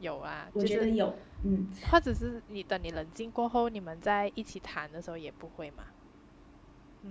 [0.00, 5.84] 有啊，我觉得有，嗯，或者是你等你冷静过后，你们在一起谈的时候也不会嘛？
[7.02, 7.10] 嗯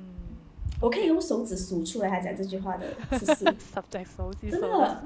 [0.82, 3.46] 我可以用手指数出来他讲这句话的次 数。
[3.46, 5.04] ，subject 熟悉真的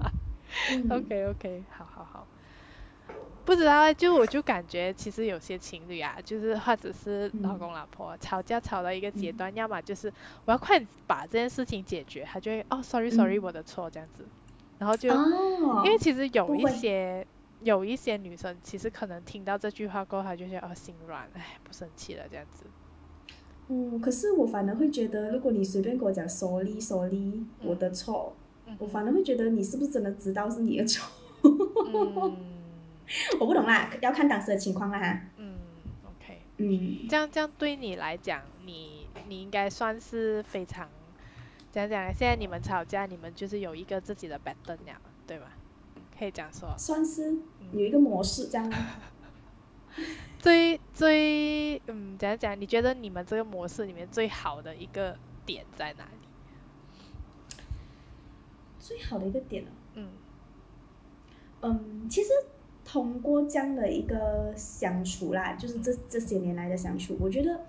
[0.89, 2.27] OK OK，好好好。
[3.45, 7.59] 不知道，就我就感觉其实有些情侣啊，就是或者是老嗯。
[7.59, 10.11] 公老婆、吵架吵到一个阶段，要么就是
[10.43, 14.25] 我要快把这件事情解决，他就会哦，sorry sorry，、嗯我的错这样子，
[14.77, 17.25] 然后就、哦，因为其实有一些
[17.61, 22.65] 有一些女生，其实可能听到这句话过后，她就觉得哦心软，哎不生气了这样子。
[23.69, 28.36] 嗯，可是我反而会觉得，如果你随便跟我讲 sorry sorry，我的错，嗯
[28.79, 31.09] 我反而会觉得你是不是真的知道是你的错？
[31.43, 32.37] 嗯
[33.39, 35.21] 我不懂啦，要看当时的情况啦哈。
[35.37, 35.55] 嗯
[36.03, 40.89] ，OK，嗯，这样这样对你来讲，你你应该算是非常，
[41.71, 42.13] 怎样讲？
[42.13, 45.53] 现在你们吵架，你们就是有一个自己的 pattern 了，对吧？
[46.19, 46.75] 可以这样说。
[46.77, 47.33] 算是
[47.71, 48.69] 有一个模式这样。
[50.39, 52.59] 最最嗯，怎样讲？
[52.59, 56.16] 你觉得你们这个模式里面最好的一个点在哪里？
[58.87, 60.07] 最好的一个点哦，嗯
[61.59, 62.29] 嗯，其实
[62.85, 67.65] 通过这样的一个相处啦，就是这这些年来的相处，我觉得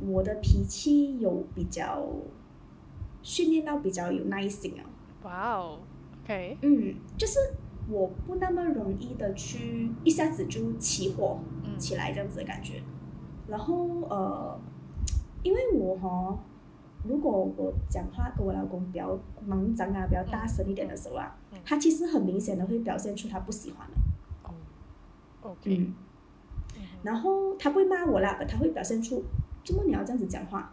[0.00, 2.08] 我的脾气有比较
[3.22, 4.82] 训练到比较有耐心啊。
[5.24, 5.78] 哇哦
[6.24, 7.38] ，OK，嗯，就是
[7.90, 12.80] 我不那么容易的去一下子就起火嗯起来这样子的感觉。
[13.46, 14.58] 然后呃，
[15.42, 16.38] 因为我哈，
[17.08, 23.96] 如果我讲话跟我老公比较忙张啊，比较大声一点的时候啊，嗯他其实很明显的会表现出他不喜欢的。
[24.42, 24.54] 哦
[25.42, 25.76] ，OK，
[26.76, 29.24] 嗯，然后他不会骂我啦，他会表现出，
[29.64, 30.72] 怎么你要这样子讲话，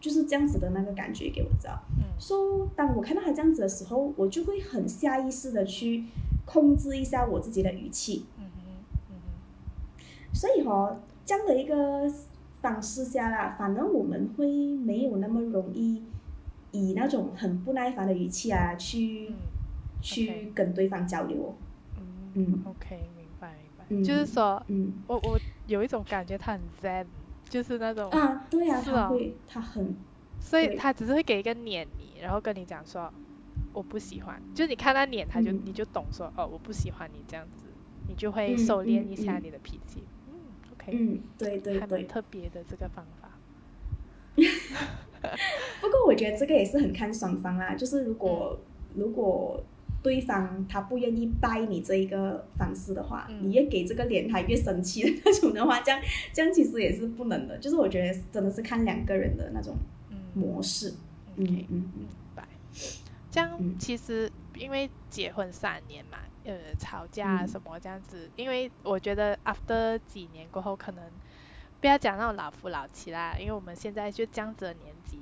[0.00, 1.80] 就是这样子的那个感觉给我知道。
[1.98, 6.04] 嗯说、当我看到他这样子的时候，我就会很下意识的去
[6.44, 8.26] 控制一下我自己的语气。
[8.38, 8.60] 嗯哼
[9.10, 9.14] 嗯
[10.32, 12.08] 所以哦，这样的一个
[12.64, 16.02] 方式下啦，反而我们会没有那么容易
[16.72, 19.36] 以那种很不耐烦的语气啊，去、嗯
[20.00, 21.48] 去跟对方交流哦。
[21.98, 27.06] 嗯嗯，OK，明白明白，嗯就是说嗯我我有一种感觉他很 zen，
[27.48, 29.94] 就是那种，啊，对呀、是哦他会，他很
[30.40, 33.12] 所以他只是会给一个脸你，然后跟你讲说
[33.72, 37.72] 我不喜欢，就你看他脸，他就、嗯你就懂说哦我不喜欢你这样子，
[38.08, 40.04] 你就会嗯收敛嗯一下嗯你的脾气。
[40.88, 42.04] 嗯，OK，、嗯，对对对。
[42.04, 43.30] 特别的这个方法。
[45.80, 49.60] 不过我觉得这个也是很看双方啦，就是如果、嗯如果
[50.04, 56.00] 对方他不愿意拜你这一个方式的话，嗯你越给这个脸，他越生气的那种的话，这样
[56.32, 57.58] 这样其实也是不能的。
[57.58, 59.74] 就是我觉得真的是看两个人的那种
[60.10, 60.94] 嗯模式。
[61.34, 62.46] 嗯嗯明白。
[63.32, 71.04] 这样嗯其实因为结婚三年嘛，呃，吵架什么这样子，因为我觉得 after 几年过后，可能
[71.80, 75.18] 不要讲那种老夫老妻啦，因为我们现在就这样子的年纪，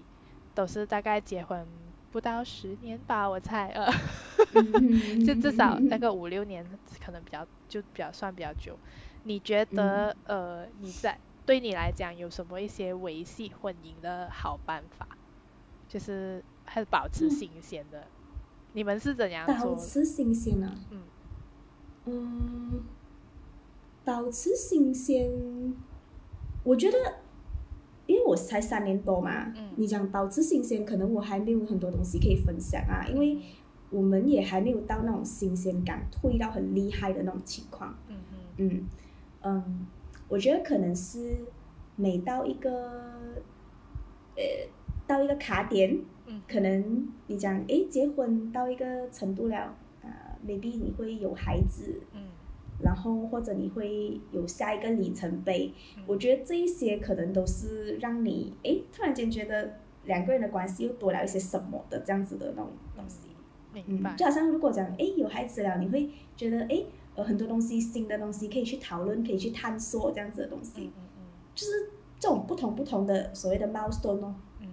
[0.54, 1.66] 都是大概结婚
[2.10, 3.86] 不到十年吧，我猜，呃，
[4.54, 6.66] 嗯就至少那个五六年，
[7.04, 8.76] 可能比较就比较算比较久。
[9.24, 15.06] 你觉得呃你在对你来讲有什么一些维系婚姻的好办法？
[15.88, 18.04] 就是还是保持嗯新鲜的。
[18.72, 19.76] 你们是怎样保？
[19.76, 20.74] 持新鲜啊。
[20.90, 21.02] 嗯
[22.04, 22.82] 嗯，
[24.04, 25.30] 保持新鲜，
[26.64, 26.96] 我觉得，
[28.06, 29.70] 因为我才三年多嘛，嗯。
[29.76, 33.38] 你讲保持新鲜，可能我还没有很多东西可以分享啊，因为
[33.90, 37.96] 我们也还没有到那种新鲜感退到很厉害的那种情况。
[38.08, 38.88] 嗯哼，嗯
[39.42, 39.86] 嗯，
[40.28, 41.36] 我觉得可能是
[41.96, 42.90] 每到一个
[44.36, 44.42] 呃
[45.06, 46.42] 到一个卡点，嗯。
[46.48, 49.76] 可能你讲诶结婚到一个程度了，
[50.42, 52.20] 啊、m a y b e 你会有孩子，嗯
[52.82, 63.18] 然后或者你会有下一个里程碑，嗯我觉得这一些可能都是让你诶突然间觉得两个人的关系又多了一些什么的这样子的那种东西。
[63.72, 64.14] 明嗯，白。
[64.16, 71.24] 就好像如果讲诶有孩子了，你会觉得诶呃很多东西新的东西可以去讨论，可以去探索这样子的东西，嗯嗯
[71.54, 74.66] 就是这种不同不同的所谓的 milestone 哦，嗯，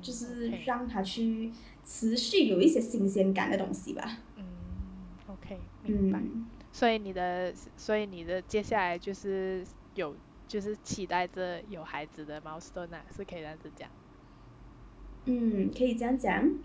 [0.00, 1.50] 就是让他去
[1.84, 4.18] 持续有一些新鲜感的东西吧。
[5.50, 6.18] 嗯，OK，明白。
[6.18, 6.46] 嗯。
[6.72, 10.14] 所以你的，所以你的接下来就是有，
[10.46, 13.88] 就是期待着有孩子的 milestone 啊，是可以这样子讲。
[15.24, 16.44] 嗯，可以这样讲。
[16.44, 16.60] 嗯，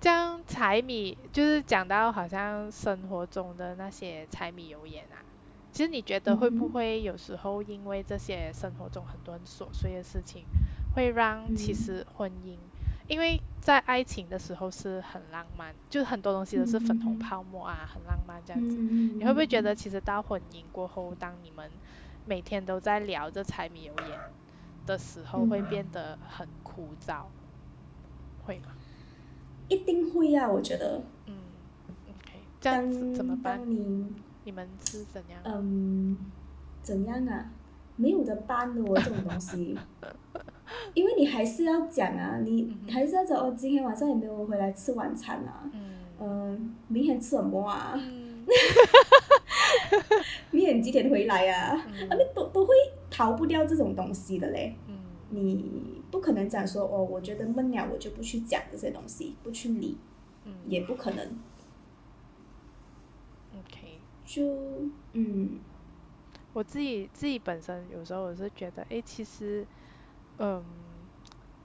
[0.00, 5.20] 这样柴米就是讲到好像生活中的那些柴米油盐啊，
[5.70, 10.44] 其实你觉得会不会有时候因为这些生活中很多很琐碎的事情，
[10.94, 12.56] 会让其嗯实婚姻，
[13.08, 18.76] 因为在爱情的时候是很浪漫，就是很多东西都是粉红嗯泡沫啊，很浪漫这样子。
[18.78, 21.70] 嗯你会不会觉得其实到婚姻过后，当你们
[22.26, 24.18] 每天都在聊着柴米油盐
[24.86, 27.24] 的时候，会嗯变得很枯燥？
[28.44, 28.68] 会吗？
[29.68, 30.48] 一定会啊？
[30.48, 31.34] 我觉得，嗯
[32.08, 33.60] ，OK，这样子怎么办？
[33.70, 34.06] 你
[34.44, 35.40] 你们是怎样？
[35.44, 36.16] 嗯
[36.82, 37.50] 怎样啊？
[37.96, 39.76] 没有的办的哦，这种东西，
[40.94, 45.80] 因为你还是要讲啊，你还是要讲哦，今天晚上也没有回来吃晚餐啊，嗯
[46.20, 47.92] 嗯，明天吃什么啊？
[47.96, 48.44] 嗯
[50.50, 51.74] 明天几点回来啊？
[51.86, 52.74] 嗯啊，你都都会
[53.10, 54.74] 逃不掉这种东西的嘞。
[54.88, 54.94] 嗯
[55.30, 59.98] 你不可能讲说哦，我觉得闷了，我就不去讲这些东西，不去理，
[60.46, 61.22] 嗯也不可能。
[63.58, 63.98] ，OK。
[64.24, 64.42] 就
[65.12, 65.58] 嗯
[66.54, 69.66] 我自己自己本身有时候我是觉得，诶，其实，
[70.38, 70.64] 嗯，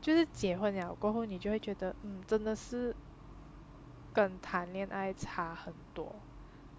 [0.02, 2.96] 就是结婚了过后，你就会觉得，嗯，真的是
[4.14, 6.16] 跟谈恋爱差很多，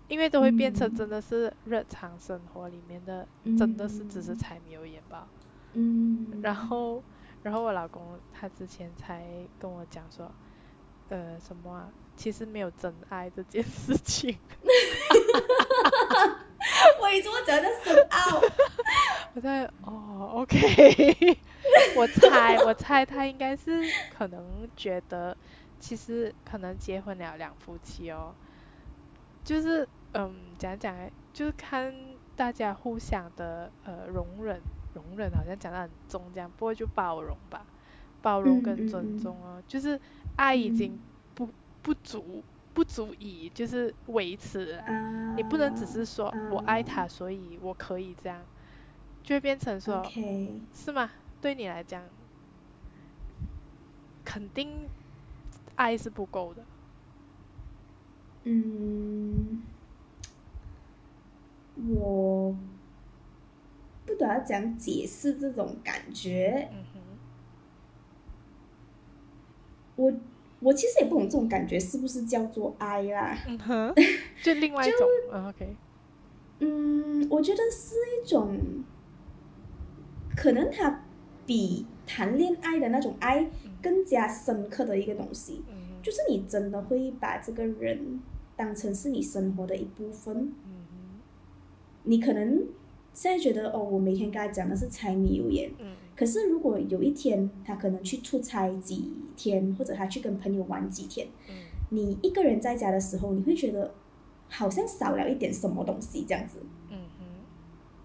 [0.09, 5.27] 因为都会变成嗯真的是日常生活里面的，嗯真的是只是柴米油盐吧。
[5.73, 7.03] 嗯，然后，
[7.43, 9.25] 然后我老公他之前才
[9.59, 10.31] 跟我讲说，
[11.09, 14.39] 呃，什么啊，其实没有真爱这件事情。
[17.01, 18.41] 我也这么讲的深奥。
[19.35, 21.39] 我在哦，OK，
[21.95, 25.37] 我猜我猜他应该是可能觉得，
[25.79, 28.37] 其实可能结婚了两夫妻哦，
[29.45, 31.93] 就是嗯讲讲，就是看
[32.35, 37.67] 大家互相的呃容忍，容忍好像讲得很重这样，不过就包容吧，
[38.21, 40.01] 包容嗯跟尊重哦，就是。
[40.37, 41.01] 爱已经嗯。
[41.33, 41.49] 不
[41.81, 44.83] 不足不足以就是维持
[45.37, 48.45] 你不能只是说我爱啊他，所以我可以这样，
[49.23, 49.81] 就会变成。
[49.81, 50.03] 说，
[50.73, 51.09] 是吗？
[51.45, 52.03] 对你来讲，
[54.25, 54.89] 肯定
[55.77, 56.65] 爱是不够的。
[58.45, 59.63] 嗯，
[61.87, 62.57] 我
[64.07, 66.71] 不懂要怎样解释这种感觉。
[66.73, 67.01] 嗯哼，
[69.97, 70.13] 我
[70.61, 73.37] 我其实也不懂这种感觉是不是叫做爱啦。
[73.47, 73.95] 嗯哼，
[74.43, 75.77] 就另外一 种，嗯，OK，
[76.61, 78.83] 嗯，我觉得是一种，
[80.35, 81.03] 可能它
[81.47, 83.51] 比谈恋爱的那种爱
[83.83, 85.63] 更加深刻的一个东西，
[86.03, 88.21] 就是你真的会把这个人
[88.57, 90.53] 当成是你生活的一部分。
[92.05, 92.63] 你可能
[93.15, 95.95] 现在觉得哦，我每天跟他讲的是柴米油盐，嗯。
[96.15, 101.55] 可是如果有一天他可能去出差几天，或者他去跟朋友玩几天，嗯。
[101.91, 103.95] 你一个人在家的时候，你会觉得
[104.49, 106.59] 好像少了一点什么东西这样子。
[106.91, 107.25] 嗯哼，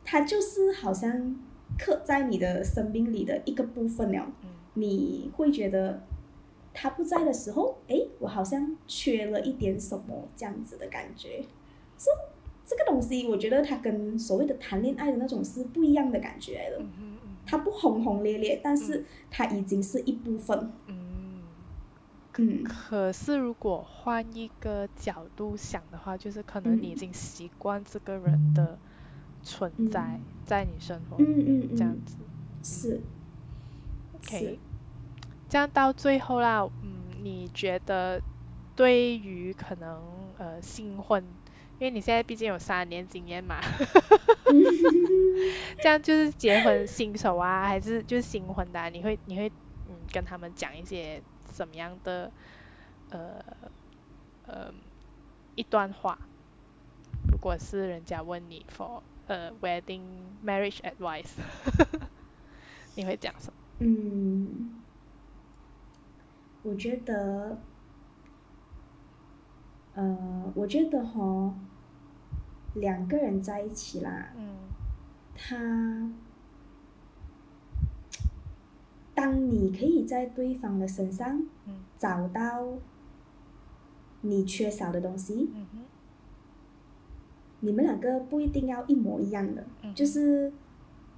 [0.06, 1.38] 它就是好像
[1.80, 4.32] 刻在你的生命里的一个部分了。
[4.44, 6.04] 嗯你会觉得
[6.74, 11.44] 他不在的时候，哎，我好像缺了一点什么这样子的感觉。
[11.98, 12.16] 所以
[12.66, 16.86] 这个东西，我觉得它跟所谓的谈恋爱的那种是不一样的感觉的。
[17.46, 20.72] 它不轰轰烈烈，但是它已经是一部分。
[20.86, 21.42] 嗯。
[22.38, 28.78] 嗯可是如果换一个角度想的话，就是可能你已嗯经习惯这个人的
[29.44, 29.90] 存嗯。
[29.90, 31.70] 在在你生活嗯里面嗯。
[31.72, 32.18] 嗯，这样子。
[32.64, 33.02] 是
[34.14, 34.60] OK，
[35.48, 38.22] 这样到最后啦，嗯，你觉得
[38.76, 41.24] 对于可能呃新婚，
[41.78, 43.60] 因为你现在毕竟有三年经验嘛，
[45.82, 49.50] 这样就是结婚新手啊，还是就是新婚的啊、你会你会
[49.88, 52.32] 嗯跟他们讲一些什么样的
[53.10, 53.40] 呃
[54.44, 54.72] 呃
[55.56, 56.20] 一段话，
[57.32, 60.02] 如果是人家问你 for 呃 wedding
[60.44, 61.34] marriage advice，
[62.98, 63.54] 你会讲什么？
[63.78, 64.72] 嗯，
[66.64, 67.60] 我觉得，
[69.94, 71.54] 呃，我觉得哈，
[72.74, 74.56] 两个人在一起啦，嗯
[75.36, 76.12] 他，
[79.14, 82.66] 当你可以在对方的身上嗯找到
[84.22, 85.80] 你缺少的东西，嗯哼
[87.62, 89.94] 你们两个不一定要一模一样的，嗯。
[89.96, 90.52] 就是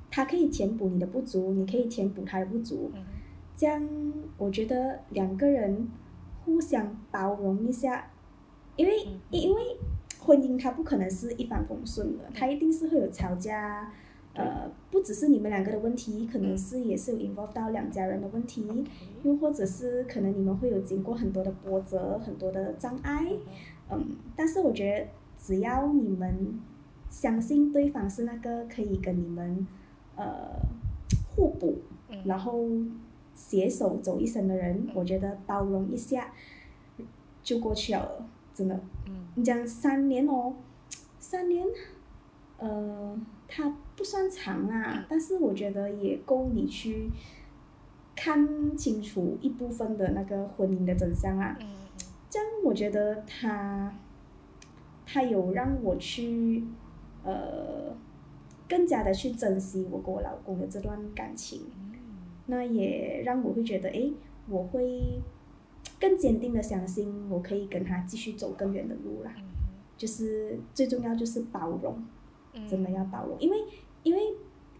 [0.09, 3.03] 他可以填补你的不足，你可以填补他的不足，嗯。
[3.55, 3.81] 这样
[4.37, 5.87] 我觉得两个人
[6.43, 8.11] 互相包容一下，
[8.75, 9.19] 因为嗯。
[9.31, 9.61] 因为
[10.19, 13.91] 婚姻它不可能是一帆风顺的，它一定是会有吵架，
[14.35, 18.67] 呃，不只是你们两个的问题，可能嗯是也是有 involve 到两家人的问题
[19.23, 23.31] 又或者是可能你们会有经过很多的波折，很多的障碍，
[23.89, 25.07] 嗯，但是我觉得
[25.43, 26.59] 只要你们
[27.09, 29.67] 相信对方是那个可以跟你们
[30.15, 30.61] 呃
[31.35, 32.67] 互补，嗯然后
[33.33, 36.31] 携手走一生的人，嗯我觉得包容一下
[37.41, 38.79] 就过去了，真的。
[39.07, 40.53] 嗯你讲三年哦，
[41.17, 41.65] 三年，
[42.57, 47.09] 呃，它不算长啊嗯，但是我觉得也够你去
[48.15, 51.57] 看清楚一部分的那个婚姻的真相啊。
[51.59, 51.67] 嗯
[52.29, 53.93] 这样我觉得他，
[55.05, 56.63] 他有让我去，
[57.23, 57.95] 呃，
[58.69, 61.93] 更加的去珍惜我跟我老公的这段感情，嗯
[62.47, 64.13] 那也让我会觉得，诶，
[64.47, 65.21] 我会
[65.99, 69.33] 更坚定的相信我可以跟他继续走更远的路啦。
[69.37, 69.43] 嗯
[69.97, 72.03] 就是最重要就是包容，
[72.53, 72.67] 嗯。
[72.67, 73.57] 真的要包容，因为
[74.01, 74.19] 因为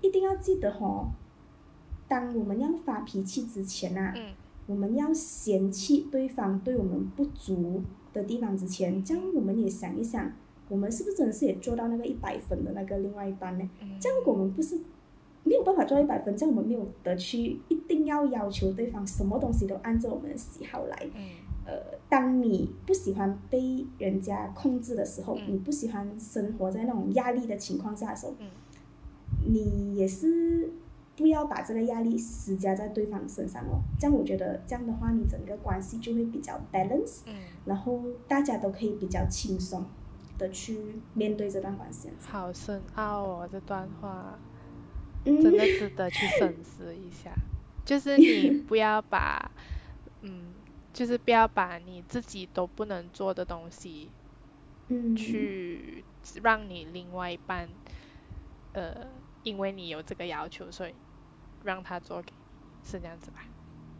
[0.01, 1.11] 一定要记得吼，
[2.07, 4.34] 当我们要发脾气之前啊，嗯。
[4.65, 7.84] 我们要嫌弃对方对我们不足
[8.14, 10.32] 的地方之前，这样我们也想一想，
[10.70, 13.70] 我们是不是真的是也做到那个一百分的那个另外一半呢？
[13.82, 14.80] 嗯这样我们不是
[15.43, 20.97] 没有办法做到一百分，这样我们没有得去一定要要求对方什么东西都按照我们的喜好来。
[21.16, 21.22] 嗯
[21.64, 21.74] 呃，
[22.09, 28.47] 当你不喜欢被人家控制的时候，嗯你不喜欢生活在那种压力的情况下的时候，嗯
[29.45, 30.72] 你也是
[31.22, 33.80] 不要把这个压力施加在对方身上哦。
[33.97, 37.34] 这样我觉得这样的话，你整个关系就会比较 balance，嗯
[37.65, 39.86] 然后大家都可以比较轻松
[40.38, 42.09] 的去面对这段关系。
[42.22, 44.38] 好深奥哦，这段话
[45.26, 47.32] 嗯，真的值得去深思一下。
[47.86, 49.51] 就是你 不要把，
[50.22, 50.45] 嗯，
[50.91, 54.09] 就是不要把你自己都不能做的东西，
[54.88, 56.03] 嗯去
[56.43, 57.67] 让你另外一半，
[58.74, 59.07] 呃，
[59.43, 60.93] 因为你有这个要求，所以
[61.64, 62.22] 让他做
[62.84, 63.43] 是这样子吧。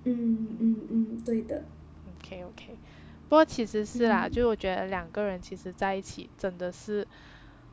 [0.04, 1.64] 嗯嗯嗯，对的
[2.18, 2.78] ，？OK OK。
[3.30, 4.32] 不过其实是啦，嗯。
[4.32, 7.08] 就我觉得两个人其实在一起真的是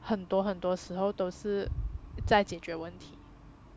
[0.01, 1.69] 很多很多时候都是
[2.27, 3.19] 在解决问题，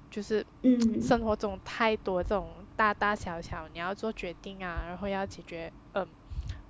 [0.09, 1.01] 就是嗯。
[1.01, 6.05] 生活中太多这种大大小小你要做决定啊，然后要解决，嗯，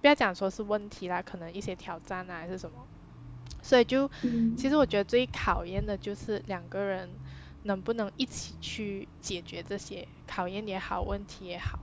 [0.01, 2.87] 不要讲说是问题啦，可能一些挑战啊还是什么，
[3.63, 7.09] 所以就嗯，其实我觉得最考验的就是两个人
[7.63, 11.79] 能不能一起去解决这些考验也好，问题也好，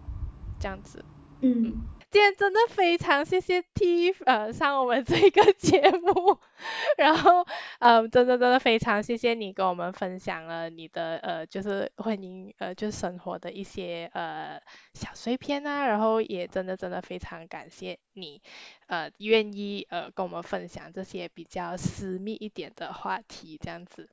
[0.61, 1.05] 这样子。
[1.41, 1.73] 嗯
[2.11, 6.39] 今天真的非常谢谢 T 呃上我们这个节目，
[6.97, 7.47] 然后
[7.81, 14.59] 呃真的真的非常谢谢你跟我们分享了你的呃就是婚姻呃就是生活的一些呃
[14.95, 18.41] 小碎片啊，然后也真的真的非常感谢你
[18.87, 24.09] 呃愿意呃跟我们分享这些比较私密一点的话题这样子。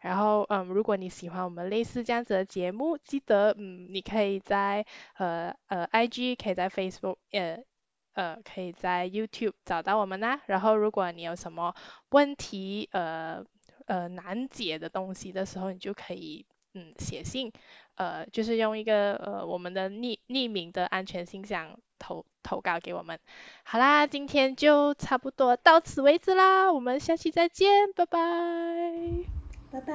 [0.00, 4.86] 然后，嗯，如果你喜欢我们类似这样子的节目，记得，嗯，你可以在
[5.16, 7.58] 呃呃 IG，可以在 Facebook，呃
[8.14, 10.40] 呃，可以在 YouTube 找到我们啦。
[10.46, 11.74] 然后，如果你有什么
[12.10, 13.44] 问题，呃
[13.86, 17.52] 呃难解的东西的时候，你就可以嗯写信，
[17.96, 23.18] 呃，就是用一个呃我们的匿匿名的安全信箱投投稿给我们。
[23.64, 29.37] 好啦，今天就差不多到此为止啦，我们下期再见，拜拜。
[29.70, 29.92] 拜拜，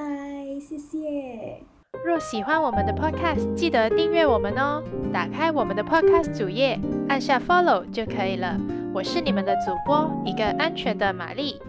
[0.60, 1.60] 谢谢。
[2.04, 4.80] 若喜欢我们的 Podcast，记得订阅我们哦。
[5.12, 8.56] 打开我们的 Podcast 主页，按下 Follow 就可以了。
[8.94, 11.60] 我是你们的主播，一个安全的玛丽。